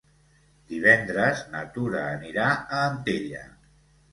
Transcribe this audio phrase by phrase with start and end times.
[0.71, 3.45] Divendres na Tura anirà a Antella.